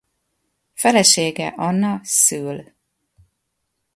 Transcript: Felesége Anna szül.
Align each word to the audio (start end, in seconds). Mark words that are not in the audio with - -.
Felesége 0.73 1.47
Anna 1.57 1.99
szül. 2.03 2.73